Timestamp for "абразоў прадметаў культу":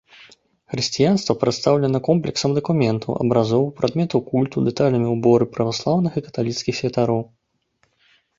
3.25-4.57